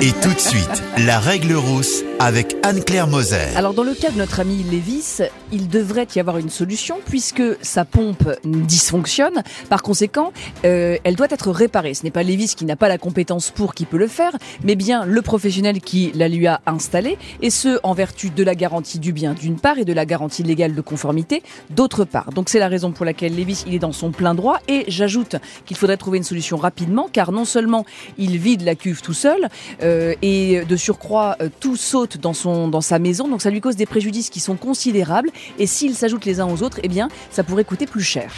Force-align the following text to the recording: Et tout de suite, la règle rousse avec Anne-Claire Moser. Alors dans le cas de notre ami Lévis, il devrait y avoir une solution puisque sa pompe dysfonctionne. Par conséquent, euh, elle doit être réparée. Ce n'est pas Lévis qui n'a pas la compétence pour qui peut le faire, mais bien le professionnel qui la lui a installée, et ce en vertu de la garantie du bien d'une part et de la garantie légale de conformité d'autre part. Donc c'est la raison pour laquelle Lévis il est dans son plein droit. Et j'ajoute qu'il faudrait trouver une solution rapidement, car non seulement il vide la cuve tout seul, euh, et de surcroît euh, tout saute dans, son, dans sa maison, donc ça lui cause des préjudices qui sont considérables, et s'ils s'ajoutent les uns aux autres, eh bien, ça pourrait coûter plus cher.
Et 0.00 0.12
tout 0.20 0.32
de 0.32 0.38
suite, 0.38 0.82
la 0.98 1.20
règle 1.20 1.52
rousse 1.54 2.02
avec 2.18 2.56
Anne-Claire 2.62 3.06
Moser. 3.06 3.54
Alors 3.56 3.74
dans 3.74 3.82
le 3.82 3.94
cas 3.94 4.10
de 4.10 4.18
notre 4.18 4.40
ami 4.40 4.64
Lévis, 4.70 5.22
il 5.52 5.68
devrait 5.68 6.06
y 6.14 6.20
avoir 6.20 6.38
une 6.38 6.50
solution 6.50 6.98
puisque 7.04 7.42
sa 7.62 7.84
pompe 7.84 8.28
dysfonctionne. 8.44 9.42
Par 9.68 9.82
conséquent, 9.82 10.32
euh, 10.64 10.98
elle 11.04 11.16
doit 11.16 11.28
être 11.30 11.50
réparée. 11.50 11.94
Ce 11.94 12.04
n'est 12.04 12.10
pas 12.10 12.22
Lévis 12.22 12.54
qui 12.56 12.64
n'a 12.64 12.76
pas 12.76 12.88
la 12.88 12.98
compétence 12.98 13.50
pour 13.50 13.74
qui 13.74 13.84
peut 13.84 13.96
le 13.96 14.06
faire, 14.06 14.32
mais 14.64 14.76
bien 14.76 15.04
le 15.04 15.20
professionnel 15.22 15.80
qui 15.80 16.12
la 16.14 16.28
lui 16.28 16.46
a 16.46 16.60
installée, 16.66 17.18
et 17.40 17.50
ce 17.50 17.78
en 17.82 17.92
vertu 17.92 18.30
de 18.30 18.42
la 18.42 18.54
garantie 18.54 18.98
du 18.98 19.12
bien 19.12 19.34
d'une 19.34 19.58
part 19.58 19.78
et 19.78 19.84
de 19.84 19.92
la 19.92 20.06
garantie 20.06 20.42
légale 20.42 20.74
de 20.74 20.80
conformité 20.80 21.42
d'autre 21.70 22.04
part. 22.04 22.32
Donc 22.32 22.48
c'est 22.48 22.60
la 22.60 22.68
raison 22.68 22.92
pour 22.92 23.04
laquelle 23.04 23.34
Lévis 23.34 23.64
il 23.66 23.74
est 23.74 23.80
dans 23.80 23.92
son 23.92 24.10
plein 24.10 24.34
droit. 24.34 24.58
Et 24.68 24.84
j'ajoute 24.88 25.36
qu'il 25.66 25.76
faudrait 25.76 25.96
trouver 25.96 26.18
une 26.18 26.24
solution 26.24 26.56
rapidement, 26.56 27.08
car 27.12 27.32
non 27.32 27.44
seulement 27.44 27.84
il 28.16 28.38
vide 28.38 28.62
la 28.62 28.74
cuve 28.74 29.02
tout 29.02 29.12
seul, 29.12 29.48
euh, 29.82 30.14
et 30.22 30.64
de 30.64 30.76
surcroît 30.76 31.36
euh, 31.40 31.48
tout 31.60 31.76
saute 31.76 32.18
dans, 32.18 32.34
son, 32.34 32.68
dans 32.68 32.80
sa 32.80 32.98
maison, 32.98 33.28
donc 33.28 33.42
ça 33.42 33.50
lui 33.50 33.60
cause 33.60 33.76
des 33.76 33.86
préjudices 33.86 34.30
qui 34.30 34.40
sont 34.40 34.56
considérables, 34.56 35.30
et 35.58 35.66
s'ils 35.66 35.94
s'ajoutent 35.94 36.24
les 36.24 36.40
uns 36.40 36.46
aux 36.46 36.62
autres, 36.62 36.80
eh 36.82 36.88
bien, 36.88 37.08
ça 37.30 37.44
pourrait 37.44 37.64
coûter 37.64 37.86
plus 37.86 38.02
cher. 38.02 38.32